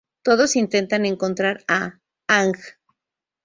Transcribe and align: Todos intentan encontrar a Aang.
Todos 0.23 0.55
intentan 0.55 1.05
encontrar 1.05 1.63
a 1.67 1.79
Aang. 2.27 2.53